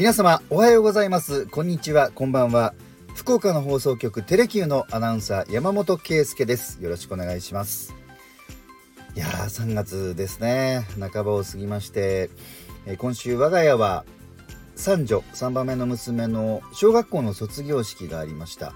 [0.00, 1.44] 皆様おはようございます。
[1.44, 2.10] こんにちは。
[2.10, 2.72] こんばんは。
[3.14, 6.82] 福岡の放送局テレキューのアナウンサー山本圭介です。
[6.82, 7.94] よろしくお願いします。
[9.14, 10.86] いやー3月ですね。
[10.98, 12.30] 半ばを過ぎまして
[12.86, 14.06] え今週我が家は
[14.74, 18.72] 三女3番目の娘の小学校の卒業式がありました。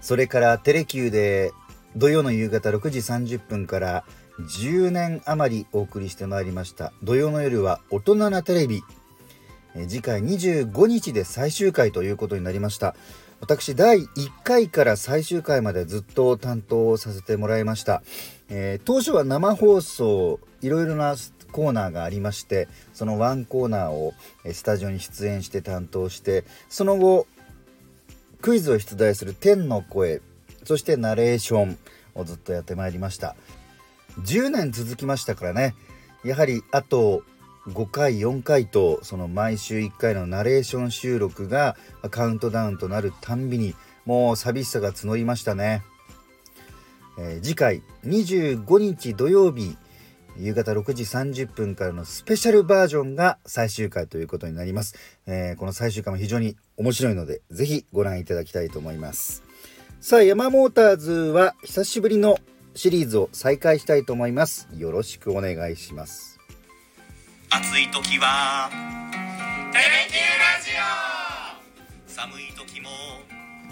[0.00, 1.52] それからテレキューで
[1.94, 4.04] 土曜の夕方6時30分から
[4.38, 6.94] 10年余りお送りしてまいりました。
[7.02, 8.82] 土曜の夜は大人なテレビ
[9.74, 12.94] え次回25日で最終回ということになりました。
[13.40, 14.06] 私第1
[14.44, 18.02] 回から最終回までずっと担当させてもらいました、
[18.50, 21.16] えー、当初は生放送いろいろな
[21.50, 24.12] コーナーがありましてそのワンコーナーを
[24.52, 27.26] スタジオに出演して担当してその後
[28.42, 30.20] クイズを出題する天の声
[30.64, 31.78] そしてナレーション
[32.14, 33.36] をずっとやってまいりました。
[34.20, 35.74] 10年続きましたからね。
[36.24, 37.22] やはりあと
[37.68, 41.76] 5回4回とその毎週1回のナレーション収録が
[42.10, 43.74] カウントダウンとなるたんびに
[44.06, 45.82] もう寂しさが募りましたね、
[47.18, 49.76] えー、次回25日土曜日
[50.38, 54.94] 夕方6時30分からのスペシャルバージョンが最終回ということになります、
[55.26, 59.42] えー、この最終回も非常に面白いのでぜひご覧いただきたいと思います。
[60.00, 62.38] さあ山モーターズは久しぶりの
[62.74, 64.66] シリーズを再開したいと思います。
[64.78, 66.29] よろしくお願いします。
[67.52, 68.70] 暑い時は
[69.74, 70.86] 「テレキューラジオ」
[72.06, 72.88] 寒い時も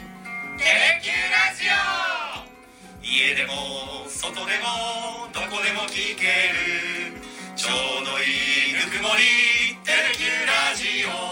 [0.56, 7.20] 「テレキューラジオ」家でも外でもどこでも聞ける。
[7.54, 7.68] ちょ
[8.02, 8.22] うどい
[8.70, 11.26] いぬくもり「テレキューラジオ」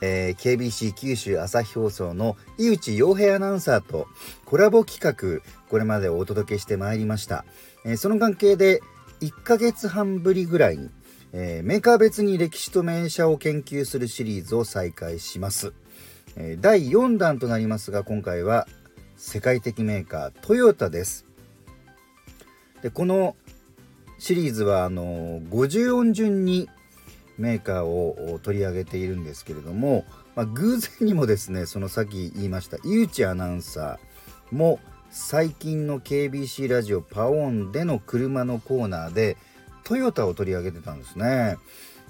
[0.00, 4.06] えー、KBC 九州朝日放送の井内洋平アナウンサーと
[4.44, 7.44] コラボ企画これまでお届けしてまいりました、
[7.84, 8.80] えー、その関係で
[9.20, 10.90] 1ヶ月半ぶりぐらいに、
[11.32, 15.72] えー、メーカー別に歴史と名車を研究するシリーズを再開します、
[16.36, 18.66] えー、第4弾となりますが今回は
[19.16, 21.26] 世界的メーカートヨタです。
[22.82, 23.34] でこの
[24.18, 26.68] シリーズはあの50音順に
[27.36, 34.80] メーカーを取り上げているんですけれども、まあ、偶然にもですねそのさっき言いました井内アナウンサーも
[35.10, 39.36] 最近の KBC ラジオパオンでの車のコーナーで
[39.84, 41.56] トヨタを取り上げてたんですね。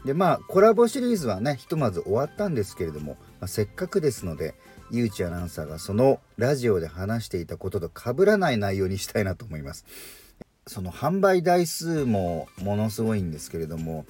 [0.04, 4.54] でまあコラボシリーズはねひとまず終わったんですけれども、まあ、せっかくですので
[4.90, 9.84] 井内アナウンサーがそのラジオで話していたことと被らない内容にしたいなと思います。
[10.66, 14.04] その販売台数もものすごいんですけれども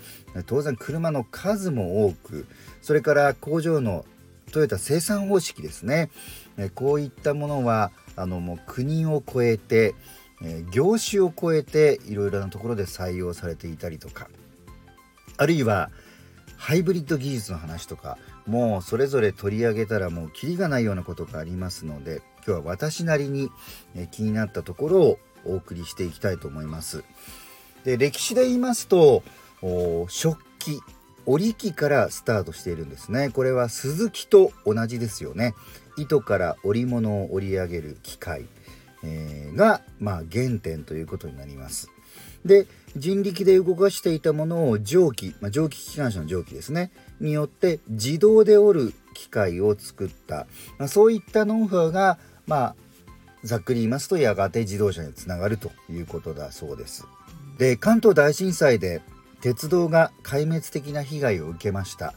[0.47, 2.47] 当然車の数も多く
[2.83, 4.05] それから工場の
[4.49, 6.11] トヨタ生産方式ですね
[6.57, 9.95] えこういったものはあのもう国を超えて、
[10.43, 14.29] え、業種を超えていろいろなところで採用されていたりとか
[15.37, 15.91] あるいは
[16.57, 23.51] ハイブリッド技術の話とかもうそれぞれ取り上げたらもうキリがないようなことがありますので今日は私なりに、
[24.11, 27.05] 気になったところをお送りしていきたいと思います。
[27.85, 29.23] で歴史で言いますと
[30.09, 30.81] 食器
[31.29, 33.29] 織機からスタートしているんですね。
[33.29, 35.55] これは鈴木と同じですよね。
[35.99, 38.47] 糸から織物を織り上げる機械、
[39.05, 41.91] えー、が、まあ、原点ということになります。
[42.47, 42.67] で
[42.97, 46.91] 人力で動かしていたものを蒸気、まあ、蒸気機関車の蒸気ですね。
[47.21, 50.47] によって自動で織る機械を作った、
[50.79, 52.75] まあ、そういったノウハウが、まあ、
[53.45, 57.07] ざっくり言いますとやがて自動車につながるということだそうです。
[57.59, 59.03] で関東大震災で
[59.41, 62.15] 鉄道が壊滅的な被害を受けました。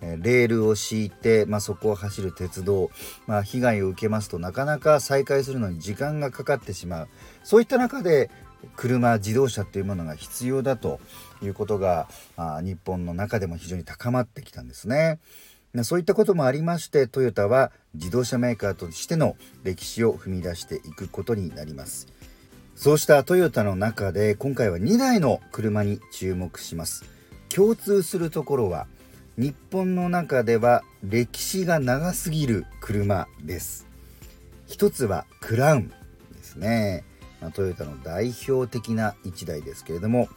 [0.00, 2.90] レールを敷いて、まあ、そこを走る鉄道、
[3.26, 7.08] まあ、被害を受けますとなかなか再開するのに時間がかかってしまう
[7.44, 8.28] そういった中で
[8.76, 11.00] 車自動車というものが必要だと
[11.42, 15.18] いうことがあ日本の中でも非常に高まってきたんですね。
[15.84, 22.08] そういったこともありましてトヨタは自動車メーカーとしての歴史を踏み出していくことになります。
[22.74, 27.04] そうしたトヨタの中で今回は2台の車に注目します。
[27.48, 28.86] 共通するところは
[29.36, 33.86] 日本の中では歴史が長すぎる車です。
[34.66, 35.94] 一つはクラウンで
[36.42, 37.04] すね、
[37.40, 40.28] まあ、トヨタの代表的な1台ですけれども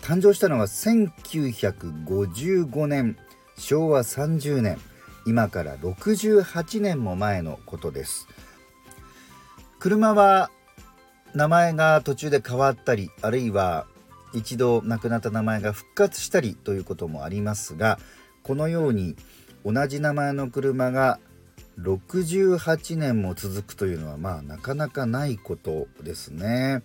[0.00, 3.18] 誕生したのは1955年
[3.58, 4.78] 昭和30年
[5.26, 8.26] 今から68年も前のことです。
[9.78, 10.50] 車は
[11.38, 13.86] 名前が途中で変わったりあるいは
[14.34, 18.00] 一度亡くなった名前が復活したりということもありますが
[18.42, 19.14] このように
[19.64, 21.20] 同じ名前の車が
[21.80, 26.82] 68年も続くというのはまあなかなかないことですね。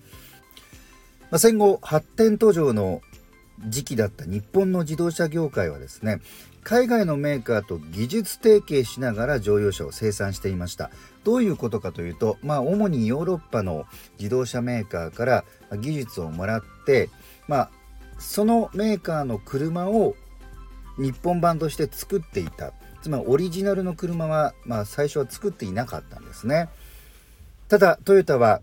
[1.31, 3.01] まあ、戦後発展途上の
[3.67, 6.19] 時期だった日本の自動車業界はですね
[6.63, 10.91] 海外のメーカーと技術提携しながら乗用車を生産していました。
[11.23, 13.85] どういうことかというと、まあ、主にヨーロッパの
[14.17, 15.45] 自動車メーカーから
[15.77, 17.09] 技術をもらって、
[17.47, 17.69] まあ、
[18.17, 20.15] そのメーカーの車を
[20.97, 22.73] 日本版として作っていた。
[23.01, 26.69] つまりオリジナルの車は、まあ、最初は作っていなかったんですね。
[27.67, 28.61] ただトヨタは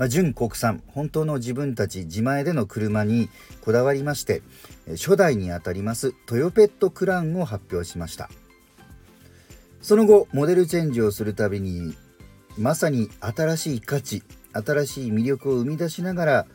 [0.00, 3.28] まあ、純国産本当の自分たち自前での車に
[3.60, 4.40] こだわりまして
[4.92, 8.30] 初代にあたりますトヨペットクラウンを発表しました。
[9.82, 11.94] その後モデルチェンジをするたびに
[12.56, 14.22] まさに新しい価値
[14.54, 16.46] 新しい魅力を生み出しながら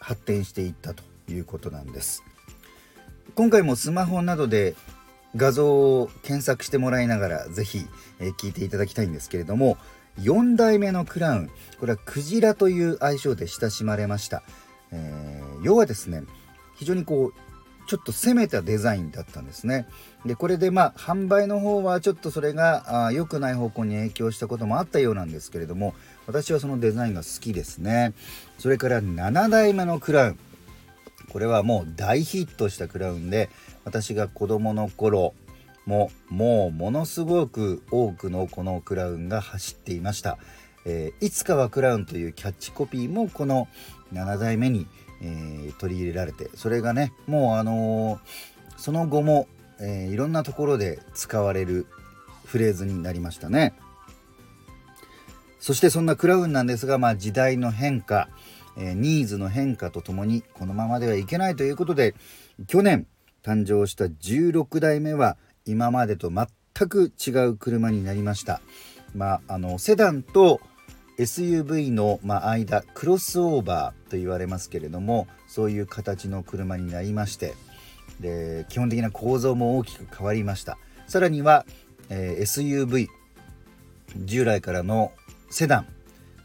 [0.00, 2.24] 発展していったということなんです。
[3.36, 4.74] 今回もスマホなどで
[5.36, 7.86] 画像を検索してもらいながら是非
[8.38, 9.78] 聞いていただきたいんですけれども
[10.20, 11.50] 4代目のクラウン。
[11.78, 14.42] これはクジラという愛称で親しまれました、
[14.90, 16.24] えー、要はですね
[16.76, 17.34] 非常にこう
[17.88, 19.86] ちょっと攻めたデザインだったんですね。
[20.26, 25.94] でこれでまあ販売の方はちょっとそれが良くない方向に影響したこともあったようなんですけれども
[26.26, 28.12] 私はそのデザインが好きですね。
[28.58, 30.38] それから7代目のクラウン。
[31.30, 33.50] これはもう大ヒットしたクラウンで
[33.84, 35.34] 私が子供の頃
[35.88, 40.36] ももうものすごく多くのこのクラウンが走っていました、
[40.84, 43.68] えー、いつかはクラウンというキャッチコピーもこの
[44.12, 44.86] 7代目に、
[45.22, 48.18] えー、取り入れられてそれがねもうあのー、
[48.76, 49.48] その後も、
[49.80, 51.86] えいろんなところで使われる
[52.44, 53.74] フレーズになりましたね。
[55.58, 58.28] そしてそんなクラウンなんですが、まあ、時代の変化、
[58.76, 62.14] えニーズの変化とともにこのままではいけないということで
[62.66, 63.06] 去年
[63.42, 65.36] 誕生した16代目は
[65.68, 68.60] 今までと全く違う車になりました。
[69.14, 70.60] まあ、あのセダンと
[71.18, 77.54] SUV の、ま、間クロスオーバーと言われますけれどもそういう形の車になりまして
[78.20, 80.78] で基本的な構造も大きく変わりました。
[81.06, 81.64] さらには、
[82.08, 83.08] えー、SUV
[84.16, 85.12] 従来からの
[85.50, 85.86] セダン。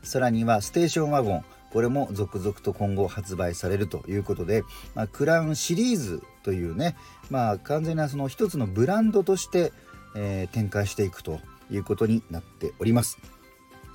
[0.04, 1.46] さらにはステーションワゴン。
[1.74, 6.96] これも続々と今後発売されるということで、まあ、クラウンシリーズというね、
[7.32, 9.74] まあ、完全なその一つのブランドとして、
[10.16, 11.40] えー、展開していくと
[11.72, 13.18] いうことになっております。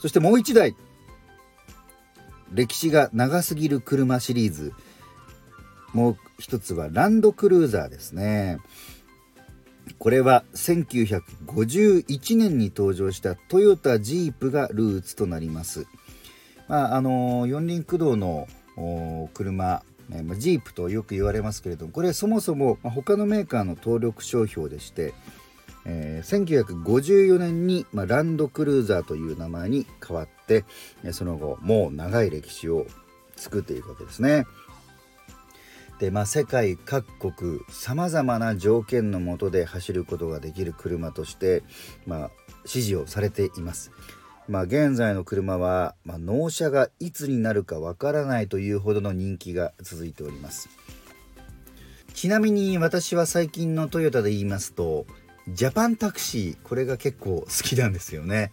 [0.01, 0.75] そしてもう一台
[2.53, 4.73] 歴史が長すぎる車シリーズ。
[5.95, 8.59] もう一つはランドクルーザーですね。
[9.99, 15.87] これは1951年に登場したトヨタジープがルーツとなります。
[16.69, 18.47] まあ、あの四輪駆動の
[19.35, 19.83] 車
[20.37, 25.15] ジープとよく言われますけれどもこれそもそも他のメーカーの登録商標でして、
[25.85, 30.65] えー、1954年に、ま、ランドクルーザーという名前に変わって
[31.13, 32.87] その後もう長い歴史を
[33.37, 34.47] 作っていくわけですね。
[35.99, 41.65] でまあ、世界各国さまざまな条件の下で走ることができる車として、
[42.07, 42.31] まあ、
[42.65, 43.91] 支持をされています。
[44.49, 50.71] まあ、現在の車は、まあ、納車がいつになるかわからないというほどの人気が続いております。
[52.15, 55.07] ちなみに私は最近のトヨタで言いますと
[55.47, 58.51] ジャパンタクシーこれが結構好きなんですよね。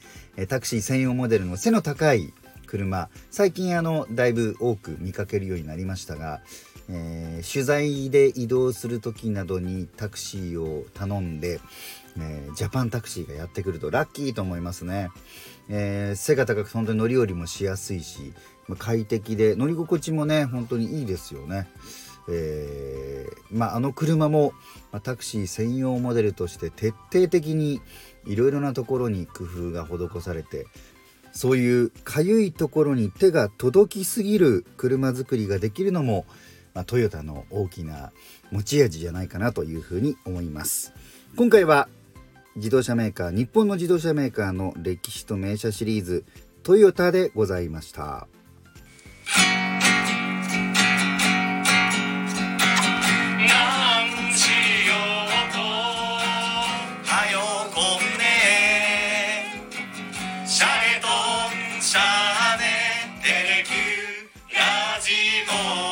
[0.50, 2.34] タクシー専用モデルの背の高い
[2.68, 6.42] 車最近あのだいぶ多く見かけるようになりましたが、
[6.90, 11.60] えー、取材で移動する時などにタクシーを頼んで、
[12.18, 15.10] えー、ジャパンタクシーがやってくるとラッキーと思いますね、
[15.70, 18.34] えー、背が高く本当に乗り降りもしやすいし
[18.78, 21.68] 快適で乗り心地もね本当にいいですよね。
[22.28, 24.54] えー、まあ、あの車も、
[24.92, 27.82] まあ、タクシー専用モデルとして徹底的に
[28.26, 30.66] いろいろなところに工夫が施されて
[31.34, 36.26] そういうかゆいところに手が届きすぎる車作りができるのも、
[36.76, 38.12] まあ、トヨタの大きな
[38.52, 40.94] 持ち味じゃないかなというふうに思います。
[41.36, 41.88] 今回は
[42.58, 46.24] 自動車メーカー日本の自動車メーカーの歴史と名車シリーズ
[46.64, 48.28] トヨタでございました
[64.56, 65.12] 「ラジ